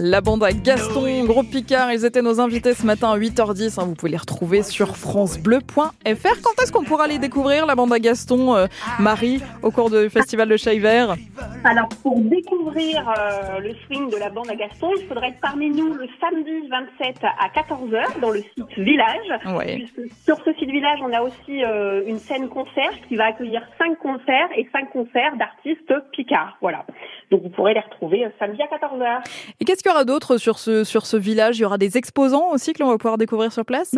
La 0.03 0.19
bande 0.19 0.43
à 0.43 0.51
Gaston, 0.51 1.25
Gros 1.25 1.43
Picard, 1.43 1.93
ils 1.93 2.05
étaient 2.05 2.23
nos 2.23 2.41
invités 2.41 2.73
ce 2.73 2.87
matin 2.87 3.11
à 3.11 3.19
8h10. 3.19 3.79
Hein, 3.79 3.85
vous 3.85 3.93
pouvez 3.93 4.11
les 4.11 4.17
retrouver 4.17 4.63
sur 4.63 4.97
francebleu.fr. 4.97 5.91
Quand 6.03 6.63
est-ce 6.63 6.71
qu'on 6.71 6.83
pourra 6.83 7.05
les 7.05 7.19
découvrir, 7.19 7.67
la 7.67 7.75
bande 7.75 7.93
à 7.93 7.99
Gaston, 7.99 8.55
euh, 8.55 8.65
Marie, 8.99 9.43
au 9.61 9.69
cours 9.69 9.91
du 9.91 10.09
festival 10.09 10.49
de 10.49 10.57
Chat 10.57 10.71
Alors, 10.71 11.87
pour 12.01 12.19
découvrir 12.19 13.07
euh, 13.09 13.59
le 13.59 13.75
swing 13.85 14.09
de 14.09 14.17
la 14.17 14.31
bande 14.31 14.49
à 14.49 14.55
Gaston, 14.55 14.89
il 14.99 15.05
faudrait 15.05 15.29
être 15.29 15.39
parmi 15.39 15.69
nous 15.69 15.93
le 15.93 16.07
samedi 16.19 16.67
27 16.99 17.17
à 17.23 17.49
14h 17.49 18.19
dans 18.19 18.31
le 18.31 18.41
site 18.41 18.79
Village. 18.79 19.77
sur 20.25 20.43
ce 20.43 20.51
site 20.53 20.71
Village, 20.71 20.97
on 21.03 21.13
a 21.13 21.21
aussi 21.21 21.63
euh, 21.63 22.01
une 22.07 22.17
scène 22.17 22.49
concert 22.49 22.91
qui 23.07 23.17
va 23.17 23.25
accueillir 23.25 23.61
5 23.77 23.99
concerts 23.99 24.49
et 24.57 24.67
5 24.71 24.89
concerts 24.89 25.37
d'artistes 25.37 25.93
Picard. 26.11 26.57
Voilà. 26.59 26.87
Donc, 27.31 27.43
vous 27.43 27.49
pourrez 27.49 27.73
les 27.73 27.79
retrouver 27.79 28.27
samedi 28.37 28.61
à 28.61 28.67
14h. 28.67 29.23
Et 29.59 29.65
qu'est-ce 29.65 29.81
qu'il 29.81 29.89
y 29.89 29.93
aura 29.93 30.05
d'autre 30.05 30.37
sur 30.37 30.59
ce, 30.59 30.83
sur 30.83 31.05
ce 31.05 31.15
village? 31.17 31.57
Il 31.57 31.61
y 31.61 31.65
aura 31.65 31.77
des 31.77 31.97
exposants 31.97 32.51
aussi 32.51 32.73
que 32.73 32.83
l'on 32.83 32.89
va 32.89 32.97
pouvoir 32.97 33.17
découvrir 33.17 33.53
sur 33.53 33.65
place? 33.65 33.95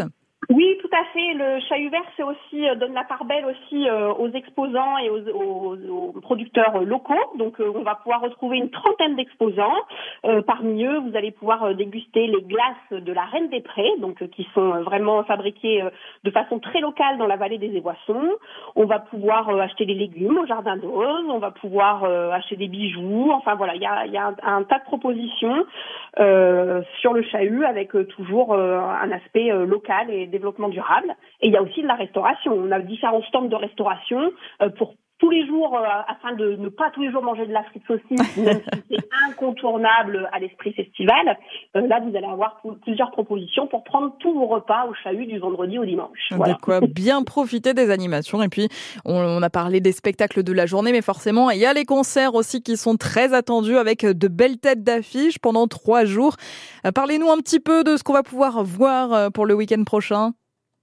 Oui, 0.49 0.77
Le 1.35 1.59
Chahut 1.61 1.89
Vert, 1.89 2.03
c'est 2.15 2.23
aussi 2.23 2.69
euh, 2.69 2.75
donne 2.75 2.93
la 2.93 3.03
part 3.03 3.25
belle 3.25 3.45
aussi 3.45 3.89
euh, 3.89 4.13
aux 4.13 4.29
exposants 4.29 4.97
et 4.99 5.09
aux, 5.09 6.13
producteurs 6.21 6.83
locaux. 6.83 7.13
Donc, 7.39 7.59
euh, 7.59 7.71
on 7.73 7.81
va 7.81 7.95
pouvoir 7.95 8.21
retrouver 8.21 8.57
une 8.57 8.69
trentaine 8.69 9.15
d'exposants. 9.15 9.73
parmi 10.45 10.85
eux, 10.85 10.99
vous 10.99 11.15
allez 11.15 11.31
pouvoir 11.31 11.73
déguster 11.75 12.27
les 12.27 12.41
glaces 12.41 13.01
de 13.01 13.11
la 13.11 13.23
Reine 13.25 13.49
des 13.49 13.61
Prés, 13.61 13.91
donc 13.99 14.23
qui 14.29 14.47
sont 14.53 14.81
vraiment 14.83 15.23
fabriquées 15.23 15.83
de 16.23 16.31
façon 16.31 16.59
très 16.59 16.79
locale 16.79 17.17
dans 17.17 17.27
la 17.27 17.35
vallée 17.35 17.57
des 17.57 17.75
Éboissons. 17.75 18.29
On 18.75 18.85
va 18.85 18.99
pouvoir 18.99 19.49
acheter 19.59 19.85
des 19.85 19.93
légumes 19.93 20.37
au 20.37 20.45
jardin 20.45 20.77
d'Oz. 20.77 21.25
On 21.29 21.39
va 21.39 21.51
pouvoir 21.51 22.03
acheter 22.31 22.55
des 22.55 22.67
bijoux. 22.67 23.31
Enfin 23.31 23.55
voilà, 23.55 23.75
il 23.75 23.81
y 23.81 24.17
a 24.17 24.33
un, 24.43 24.63
tas 24.63 24.79
de 24.79 24.85
propositions 24.85 25.65
sur 26.15 27.13
le 27.13 27.23
Chahut 27.23 27.65
avec 27.65 27.91
toujours 28.09 28.55
un 28.55 29.11
aspect 29.11 29.49
local 29.65 30.09
et 30.09 30.27
développement 30.27 30.69
durable. 30.69 31.15
Et 31.41 31.47
il 31.47 31.53
y 31.53 31.57
a 31.57 31.61
aussi 31.61 31.81
de 31.81 31.87
la 31.87 31.95
restauration. 31.95 32.53
On 32.53 32.71
a 32.71 32.79
différents 32.79 33.23
stands 33.23 33.43
de 33.43 33.55
restauration 33.55 34.31
euh, 34.61 34.69
pour 34.69 34.95
tous 35.23 35.29
les 35.29 35.47
jours, 35.47 35.77
euh, 35.77 35.85
afin 36.09 36.35
de 36.35 36.57
ne 36.57 36.67
pas 36.67 36.91
tous 36.91 37.01
les 37.01 37.09
jours 37.09 37.23
manger 37.23 37.45
de 37.45 37.53
la 37.53 37.63
frite 37.63 37.83
saucisse, 37.87 38.37
même 38.37 38.59
si 38.73 38.83
c'est 38.91 39.07
incontournable 39.29 40.29
à 40.33 40.39
l'esprit 40.39 40.73
festival, 40.73 41.37
euh, 41.77 41.87
là, 41.87 42.01
vous 42.01 42.13
allez 42.13 42.27
avoir 42.27 42.61
plusieurs 42.81 43.09
propositions 43.11 43.67
pour 43.67 43.85
prendre 43.85 44.13
tous 44.19 44.33
vos 44.33 44.47
repas 44.47 44.85
au 44.89 44.93
chahut 45.01 45.25
du 45.25 45.39
vendredi 45.39 45.79
au 45.79 45.85
dimanche. 45.85 46.27
Voilà. 46.31 46.55
De 46.55 46.59
quoi 46.59 46.81
bien 46.81 47.23
profiter 47.23 47.73
des 47.73 47.89
animations. 47.89 48.43
Et 48.43 48.49
puis, 48.49 48.67
on, 49.05 49.41
a 49.41 49.49
parlé 49.49 49.79
des 49.79 49.93
spectacles 49.93 50.43
de 50.43 50.51
la 50.51 50.65
journée, 50.65 50.91
mais 50.91 51.01
forcément, 51.01 51.49
il 51.51 51.59
y 51.59 51.65
a 51.65 51.71
les 51.71 51.85
concerts 51.85 52.35
aussi 52.35 52.61
qui 52.61 52.75
sont 52.75 52.97
très 52.97 53.33
attendus 53.33 53.77
avec 53.77 54.05
de 54.05 54.27
belles 54.27 54.59
têtes 54.59 54.83
d'affiches 54.83 55.39
pendant 55.39 55.67
trois 55.67 56.03
jours. 56.03 56.35
Parlez-nous 56.93 57.29
un 57.29 57.37
petit 57.37 57.61
peu 57.61 57.85
de 57.85 57.95
ce 57.95 58.03
qu'on 58.03 58.13
va 58.13 58.23
pouvoir 58.23 58.61
voir 58.65 59.31
pour 59.31 59.45
le 59.45 59.53
week-end 59.53 59.83
prochain. 59.85 60.31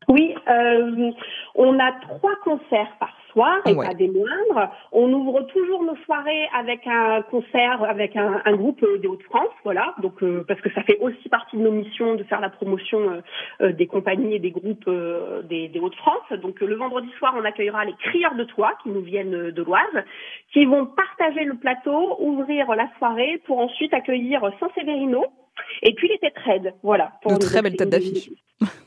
Oui, 0.08 0.34
euh, 0.48 1.10
on 1.54 1.78
a 1.78 1.92
trois 2.00 2.34
concerts 2.42 2.96
par 2.98 3.10
soir 3.32 3.58
et 3.66 3.74
pas 3.74 3.94
des 3.94 4.08
moindres. 4.08 4.72
On 4.92 5.12
ouvre 5.12 5.42
toujours 5.42 5.82
nos 5.82 5.96
soirées 6.04 6.48
avec 6.54 6.86
un 6.86 7.22
concert 7.22 7.82
avec 7.84 8.16
un, 8.16 8.56
groupe 8.56 8.84
des 9.00 9.08
Hauts-de-France, 9.08 9.50
voilà. 9.64 9.94
Donc 10.02 10.22
euh, 10.22 10.44
parce 10.46 10.60
que 10.60 10.70
ça 10.72 10.82
fait 10.82 10.98
aussi 11.00 11.28
partie 11.28 11.56
de 11.56 11.62
nos 11.62 11.70
missions 11.70 12.14
de 12.14 12.24
faire 12.24 12.40
la 12.40 12.50
promotion 12.50 13.22
euh, 13.60 13.72
des 13.72 13.86
compagnies 13.86 14.34
et 14.34 14.38
des 14.38 14.50
groupes 14.50 14.90
des, 15.44 15.68
des 15.68 15.80
Hauts-de-France. 15.80 16.40
Donc 16.42 16.60
le 16.60 16.74
vendredi 16.74 17.08
soir, 17.18 17.34
on 17.36 17.44
accueillera 17.44 17.84
les 17.84 17.94
Crieurs 17.94 18.34
de 18.34 18.44
Toit 18.44 18.74
qui 18.82 18.90
nous 18.90 19.02
viennent 19.02 19.50
de 19.50 19.62
l'Oise, 19.62 20.04
qui 20.52 20.64
vont 20.64 20.86
partager 20.86 21.44
le 21.44 21.54
plateau, 21.54 22.16
ouvrir 22.20 22.74
la 22.74 22.88
soirée 22.98 23.40
pour 23.46 23.58
ensuite 23.58 23.94
accueillir 23.94 24.42
Saint-Séverino 24.60 25.24
et 25.82 25.94
puis 25.94 26.08
les 26.08 26.18
têtes 26.18 26.38
raides, 26.38 26.74
voilà. 26.82 27.12
Pour 27.22 27.32
de 27.32 27.44
très 27.44 27.62
belles 27.62 27.76
têtes 27.76 27.90
d'affiche. 27.90 28.30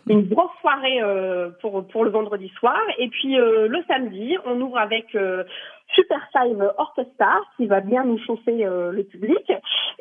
Une 0.07 0.27
grosse 0.27 0.51
soirée 0.61 1.01
euh, 1.01 1.49
pour 1.61 1.87
pour 1.87 2.03
le 2.03 2.11
vendredi 2.11 2.51
soir. 2.59 2.79
Et 2.97 3.07
puis 3.07 3.39
euh, 3.39 3.67
le 3.67 3.83
samedi, 3.87 4.37
on 4.45 4.59
ouvre 4.59 4.77
avec 4.77 5.15
euh, 5.15 5.43
Super 5.93 6.19
Five 6.31 6.71
Orchestra 6.77 7.41
qui 7.57 7.67
va 7.67 7.79
bien 7.81 8.03
nous 8.03 8.17
chauffer 8.19 8.65
euh, 8.65 8.91
le 8.91 9.03
public. 9.03 9.51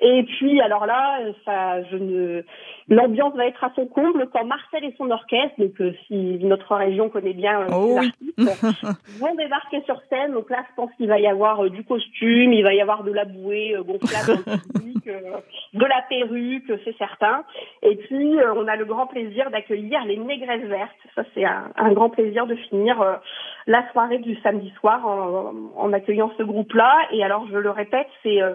Et 0.00 0.22
puis 0.24 0.60
alors 0.60 0.86
là, 0.86 1.18
ça, 1.44 1.82
je 1.84 1.96
ne, 1.96 2.42
l'ambiance 2.88 3.34
va 3.34 3.46
être 3.46 3.62
à 3.62 3.72
son 3.74 3.86
comble 3.86 4.28
quand 4.32 4.44
Marcel 4.44 4.84
et 4.84 4.94
son 4.96 5.10
orchestre, 5.10 5.54
donc 5.58 5.80
euh, 5.80 5.92
si 6.06 6.38
notre 6.42 6.74
région 6.74 7.08
connaît 7.08 7.34
bien 7.34 7.62
euh, 7.62 7.66
oh 7.72 7.98
artistes, 7.98 9.18
vont 9.20 9.34
débarquer 9.34 9.82
sur 9.82 10.00
scène. 10.08 10.32
Donc 10.32 10.50
là, 10.50 10.64
je 10.70 10.74
pense 10.76 10.90
qu'il 10.96 11.08
va 11.08 11.18
y 11.18 11.26
avoir 11.26 11.68
du 11.70 11.84
costume, 11.84 12.52
il 12.52 12.62
va 12.62 12.74
y 12.74 12.80
avoir 12.80 13.04
de 13.04 13.12
la 13.12 13.24
bouée 13.24 13.76
gonflable 13.86 14.44
dans 14.44 14.52
le 14.52 14.72
public, 14.72 15.04
de 15.04 15.84
la 15.84 16.02
perruque, 16.08 16.80
c'est 16.84 16.96
certain. 16.96 17.44
Et 17.82 17.96
puis 17.96 18.36
on 18.56 18.66
a 18.66 18.76
le 18.76 18.84
grand 18.84 19.06
plaisir 19.06 19.50
d'accueillir 19.50 20.04
les 20.04 20.16
Négresses 20.16 20.66
Vertes. 20.66 20.90
Ça, 21.14 21.22
c'est 21.34 21.44
un, 21.44 21.70
un, 21.76 21.92
grand 21.92 22.10
plaisir 22.10 22.46
de 22.46 22.54
finir 22.54 23.20
la 23.66 23.90
soirée 23.92 24.18
du 24.18 24.36
samedi 24.42 24.72
soir 24.80 25.06
en, 25.06 25.52
en 25.76 25.92
accueillant 25.92 26.32
ce 26.36 26.42
groupe-là. 26.42 26.92
Et 27.12 27.22
alors, 27.22 27.46
je 27.50 27.56
le 27.56 27.70
répète, 27.70 28.06
c'est 28.22 28.42
euh, 28.42 28.54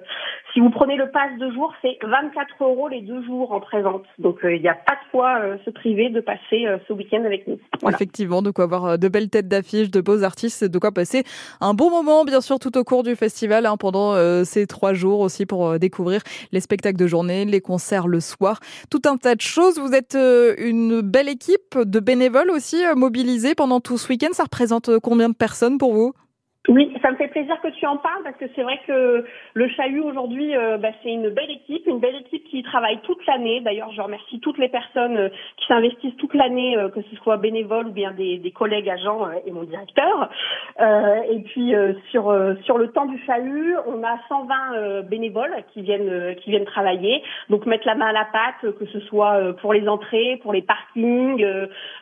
si 0.53 0.59
vous 0.59 0.69
prenez 0.69 0.95
le 0.95 1.09
pass 1.09 1.37
de 1.39 1.51
jour, 1.51 1.73
c'est 1.81 1.97
24 2.01 2.63
euros 2.63 2.87
les 2.87 3.01
deux 3.01 3.23
jours 3.23 3.51
en 3.51 3.59
présente. 3.59 4.03
Donc, 4.17 4.43
euh, 4.43 4.55
il 4.55 4.61
n'y 4.61 4.69
a 4.69 4.75
pas 4.75 4.93
de 4.93 5.11
quoi 5.11 5.39
euh, 5.39 5.57
se 5.65 5.69
priver 5.69 6.09
de 6.09 6.19
passer 6.19 6.65
ce 6.87 6.93
week-end 6.93 7.23
avec 7.25 7.47
nous. 7.47 7.57
Effectivement, 7.87 8.41
de 8.41 8.51
quoi 8.51 8.65
avoir 8.65 8.97
de 8.97 9.07
belles 9.07 9.29
têtes 9.29 9.47
d'affiche, 9.47 9.89
de 9.89 10.01
beaux 10.01 10.23
artistes, 10.23 10.63
de 10.63 10.79
quoi 10.79 10.91
passer 10.91 11.23
un 11.61 11.73
bon 11.73 11.89
moment, 11.89 12.23
bien 12.25 12.41
sûr, 12.41 12.59
tout 12.59 12.77
au 12.77 12.83
cours 12.83 13.03
du 13.03 13.15
festival, 13.15 13.65
hein, 13.65 13.77
pendant 13.77 14.15
ces 14.43 14.67
trois 14.67 14.93
jours 14.93 15.19
aussi 15.19 15.45
pour 15.45 15.79
découvrir 15.79 16.21
les 16.51 16.59
spectacles 16.59 16.97
de 16.97 17.07
journée, 17.07 17.45
les 17.45 17.61
concerts 17.61 18.07
le 18.07 18.19
soir, 18.19 18.59
tout 18.89 19.01
un 19.05 19.17
tas 19.17 19.35
de 19.35 19.41
choses. 19.41 19.79
Vous 19.79 19.93
êtes 19.93 20.15
une 20.15 21.01
belle 21.01 21.29
équipe 21.29 21.77
de 21.77 21.99
bénévoles 21.99 22.49
aussi 22.51 22.77
mobilisés 22.95 23.55
pendant 23.55 23.79
tout 23.79 23.97
ce 23.97 24.09
week-end. 24.09 24.29
Ça 24.31 24.43
représente 24.43 24.96
combien 24.99 25.29
de 25.29 25.35
personnes 25.35 25.77
pour 25.77 25.93
vous? 25.93 26.13
Oui, 26.69 26.93
ça 27.01 27.12
me 27.12 27.15
fait 27.15 27.29
plaisir 27.29 27.59
que 27.62 27.69
tu 27.69 27.86
en 27.86 27.95
parles 27.95 28.24
parce 28.25 28.36
que 28.36 28.45
c'est 28.53 28.62
vrai 28.62 28.77
que 28.86 29.24
le 29.53 29.69
Chahut 29.69 30.01
aujourd'hui, 30.01 30.53
euh, 30.53 30.77
bah, 30.77 30.89
c'est 31.01 31.12
une 31.12 31.29
belle 31.29 31.50
équipe, 31.50 31.88
une 31.88 32.00
belle 32.00 32.15
équipe 32.15 32.43
qui 32.43 32.62
travaille 32.62 33.00
toute 33.03 33.25
l'année. 33.25 33.62
D'ailleurs, 33.62 33.89
je 33.93 34.01
remercie 34.01 34.41
toutes 34.41 34.57
les 34.57 34.67
personnes 34.67 35.15
euh, 35.15 35.29
qui 35.55 35.65
s'investissent 35.67 36.17
toute 36.17 36.33
l'année, 36.33 36.77
euh, 36.77 36.89
que 36.89 37.01
ce 37.03 37.15
soit 37.17 37.38
bénévoles 37.38 37.88
ou 37.88 37.91
bien 37.91 38.12
des, 38.12 38.51
collègues 38.53 38.89
agents 38.89 39.27
et 39.45 39.51
mon 39.51 39.63
directeur. 39.63 40.29
et 40.79 41.39
puis 41.41 41.74
sur 42.09 42.33
sur 42.63 42.77
le 42.77 42.88
temps 42.91 43.05
du 43.05 43.19
Chahut, 43.25 43.75
on 43.86 44.03
a 44.03 44.17
120 44.29 45.01
bénévoles 45.03 45.53
qui 45.74 45.81
viennent 45.81 46.33
qui 46.38 46.50
viennent 46.50 46.65
travailler, 46.65 47.21
donc 47.50 47.65
mettre 47.65 47.86
la 47.86 47.93
main 47.93 48.07
à 48.07 48.13
la 48.13 48.25
pâte, 48.25 48.74
que 48.79 48.86
ce 48.88 49.00
soit 49.01 49.53
pour 49.62 49.74
les 49.74 49.88
entrées, 49.88 50.39
pour 50.41 50.53
les 50.53 50.63
parkings. 50.63 51.45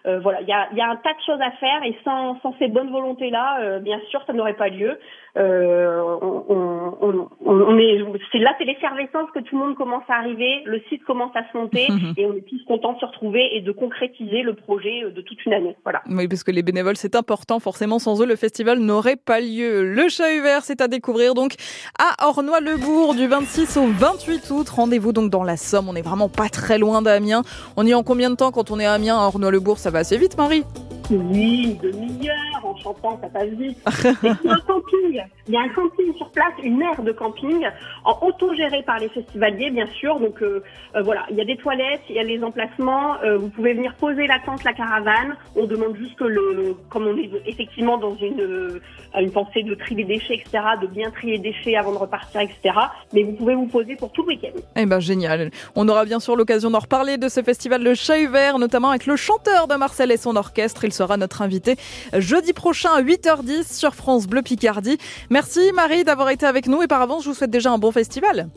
voilà, 0.05 0.41
il 0.41 0.47
y 0.47 0.53
a, 0.53 0.69
y 0.73 0.81
a 0.81 0.89
un 0.89 0.95
tas 0.95 1.13
de 1.13 1.21
choses 1.25 1.41
à 1.41 1.51
faire 1.51 1.83
et 1.83 1.97
sans 2.05 2.39
sans 2.41 2.53
ces 2.59 2.67
bonnes 2.67 2.91
volontés 2.91 3.31
là, 3.31 3.79
bien 3.79 3.99
sûr, 4.09 4.21
ça 4.25 4.33
n'aurait 4.33 4.54
pas 4.55 4.69
lieu. 4.69 4.97
Euh, 5.37 6.01
on, 6.21 7.27
on, 7.45 7.77
est, 7.77 7.99
c'est 8.31 8.37
là, 8.37 8.51
c'est 8.57 8.63
l'effervescence 8.63 9.29
que 9.33 9.39
tout 9.39 9.57
le 9.57 9.65
monde 9.65 9.75
commence 9.75 10.03
à 10.07 10.15
arriver, 10.15 10.61
le 10.65 10.81
site 10.87 11.03
commence 11.03 11.35
à 11.35 11.41
se 11.51 11.57
monter 11.57 11.87
et 12.17 12.25
on 12.25 12.33
est 12.33 12.45
tous 12.47 12.63
contents 12.65 12.93
de 12.93 12.99
se 12.99 13.05
retrouver 13.05 13.55
et 13.55 13.61
de 13.61 13.71
concrétiser 13.73 14.43
le 14.43 14.53
projet 14.53 15.03
de 15.13 15.21
toute 15.21 15.45
une 15.45 15.53
année. 15.53 15.75
Voilà. 15.83 16.01
Oui, 16.09 16.29
parce 16.29 16.43
que 16.43 16.51
les 16.51 16.63
bénévoles, 16.63 16.95
c'est 16.95 17.15
important. 17.15 17.59
Forcément, 17.59 17.99
sans 17.99 18.21
eux, 18.21 18.25
le 18.25 18.37
festival 18.37 18.79
n'aurait 18.79 19.17
pas 19.17 19.41
lieu. 19.41 19.83
Le 19.83 20.07
chat 20.07 20.41
vert, 20.41 20.61
c'est 20.63 20.79
à 20.79 20.87
découvrir 20.87 21.33
donc 21.33 21.55
à 21.99 22.27
Ornois-le-Bourg 22.27 23.15
du 23.15 23.27
26 23.27 23.77
au 23.77 23.87
28 23.87 24.49
août. 24.51 24.69
Rendez-vous 24.69 25.11
donc 25.11 25.29
dans 25.29 25.43
la 25.43 25.57
Somme. 25.57 25.89
On 25.89 25.95
est 25.95 26.01
vraiment 26.01 26.29
pas 26.29 26.47
très 26.47 26.77
loin 26.77 27.01
d'Amiens. 27.01 27.41
On 27.75 27.85
y 27.85 27.91
est 27.91 27.93
en 27.93 28.03
combien 28.03 28.29
de 28.29 28.35
temps 28.35 28.51
quand 28.51 28.71
on 28.71 28.79
est 28.79 28.85
à 28.85 28.93
Amiens, 28.93 29.17
à 29.17 29.27
Ornois-le-Bourg? 29.27 29.79
Ça 29.79 29.91
va 29.91 29.99
assez 29.99 30.17
vite, 30.17 30.37
Marie 30.37 30.63
oui, 31.11 31.77
demi-heure 31.81 32.65
en 32.65 32.75
chantant, 32.77 33.19
ça 33.21 33.29
passe 33.29 33.49
vite. 33.49 33.77
y 34.23 34.27
a 34.27 34.53
un 34.53 34.59
camping. 34.59 35.21
Il 35.47 35.53
y 35.53 35.57
a 35.57 35.61
un 35.61 35.69
camping 35.69 36.13
sur 36.15 36.29
place, 36.31 36.53
une 36.63 36.81
aire 36.81 37.01
de 37.01 37.11
camping, 37.11 37.65
en 38.03 38.27
autogéré 38.27 38.81
par 38.83 38.99
les 38.99 39.09
festivaliers, 39.09 39.69
bien 39.69 39.87
sûr. 39.99 40.19
Donc 40.19 40.41
euh, 40.41 40.63
euh, 40.95 41.01
voilà, 41.01 41.25
il 41.29 41.37
y 41.37 41.41
a 41.41 41.45
des 41.45 41.57
toilettes, 41.57 42.01
il 42.09 42.15
y 42.15 42.19
a 42.19 42.23
les 42.23 42.43
emplacements. 42.43 43.21
Euh, 43.23 43.37
vous 43.37 43.49
pouvez 43.49 43.73
venir 43.73 43.93
poser 43.95 44.27
la 44.27 44.39
tente, 44.39 44.63
la 44.63 44.73
caravane. 44.73 45.35
On 45.55 45.65
demande 45.65 45.95
juste 45.95 46.15
que 46.15 46.23
le, 46.23 46.75
comme 46.89 47.07
on 47.07 47.17
est 47.17 47.29
effectivement 47.45 47.97
dans 47.97 48.15
une 48.15 48.81
une 49.21 49.31
pensée 49.31 49.63
de 49.63 49.73
trier 49.75 50.03
les 50.03 50.15
déchets, 50.15 50.35
etc., 50.35 50.63
de 50.81 50.87
bien 50.87 51.09
trier 51.11 51.37
les 51.37 51.51
déchets 51.51 51.75
avant 51.75 51.93
de 51.93 51.97
repartir, 51.97 52.41
etc. 52.41 52.75
Mais 53.13 53.23
vous 53.23 53.33
pouvez 53.33 53.55
vous 53.55 53.67
poser 53.67 53.95
pour 53.95 54.11
tout 54.11 54.23
le 54.23 54.29
week-end. 54.29 54.59
Eh 54.75 54.85
ben 54.85 54.99
génial. 54.99 55.51
On 55.75 55.87
aura 55.87 56.05
bien 56.05 56.19
sûr 56.19 56.35
l'occasion 56.35 56.69
d'en 56.69 56.79
reparler 56.79 57.17
de 57.17 57.29
ce 57.29 57.41
festival 57.41 57.83
Le 57.83 57.93
Chat 57.93 58.27
Vert, 58.27 58.59
notamment 58.59 58.89
avec 58.89 59.05
le 59.05 59.15
chanteur 59.15 59.67
de 59.67 59.75
Marcel 59.75 60.11
et 60.11 60.17
son 60.17 60.35
orchestre. 60.35 60.83
Sera 60.95 61.17
notre 61.17 61.41
invité 61.41 61.75
jeudi 62.13 62.53
prochain 62.53 62.89
à 62.95 63.01
8h10 63.01 63.77
sur 63.77 63.93
France 63.93 64.27
Bleu 64.27 64.41
Picardie. 64.41 64.97
Merci 65.29 65.71
Marie 65.73 66.03
d'avoir 66.03 66.29
été 66.29 66.45
avec 66.45 66.67
nous 66.67 66.81
et 66.81 66.87
par 66.87 67.01
avance, 67.01 67.23
je 67.23 67.29
vous 67.29 67.35
souhaite 67.35 67.51
déjà 67.51 67.71
un 67.71 67.77
bon 67.77 67.91
festival. 67.91 68.49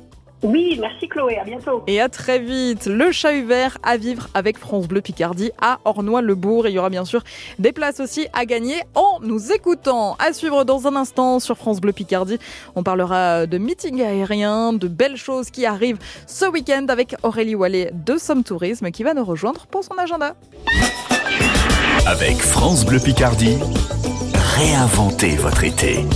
Oui, 0.44 0.78
merci 0.80 1.08
Chloé, 1.08 1.36
à 1.36 1.44
bientôt. 1.44 1.82
Et 1.88 2.00
à 2.00 2.08
très 2.08 2.38
vite. 2.38 2.86
Le 2.86 3.10
chat 3.10 3.42
vert 3.42 3.76
à 3.82 3.96
vivre 3.96 4.28
avec 4.34 4.56
France 4.56 4.86
Bleu 4.86 5.00
Picardie 5.00 5.50
à 5.60 5.80
Ornois-le-Bourg. 5.84 6.68
Il 6.68 6.74
y 6.74 6.78
aura 6.78 6.90
bien 6.90 7.04
sûr 7.04 7.24
des 7.58 7.72
places 7.72 7.98
aussi 7.98 8.28
à 8.32 8.44
gagner 8.44 8.76
en 8.94 9.18
nous 9.20 9.50
écoutant. 9.50 10.16
À 10.24 10.32
suivre 10.32 10.64
dans 10.64 10.86
un 10.86 10.94
instant 10.94 11.40
sur 11.40 11.56
France 11.56 11.80
Bleu 11.80 11.92
Picardie. 11.92 12.38
On 12.76 12.84
parlera 12.84 13.46
de 13.46 13.58
meeting 13.58 14.00
aérien, 14.00 14.72
de 14.72 14.86
belles 14.86 15.16
choses 15.16 15.50
qui 15.50 15.66
arrivent 15.66 15.98
ce 16.28 16.44
week-end 16.44 16.86
avec 16.88 17.16
Aurélie 17.24 17.56
Wallet 17.56 17.90
de 17.92 18.16
Somme 18.16 18.44
Tourisme 18.44 18.92
qui 18.92 19.02
va 19.02 19.14
nous 19.14 19.24
rejoindre 19.24 19.66
pour 19.66 19.82
son 19.82 19.98
agenda. 19.98 20.36
Avec 22.06 22.38
France 22.38 22.84
Bleu 22.84 22.98
Picardie, 22.98 23.58
réinventez 24.56 25.36
votre 25.36 25.64
été. 25.64 26.06